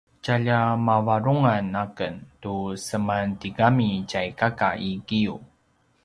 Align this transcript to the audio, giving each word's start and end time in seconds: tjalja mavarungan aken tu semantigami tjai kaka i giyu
tjalja 0.23 0.59
mavarungan 0.85 1.65
aken 1.85 2.13
tu 2.41 2.55
semantigami 2.87 3.89
tjai 4.09 4.29
kaka 4.39 4.69
i 4.89 4.91
giyu 5.07 5.35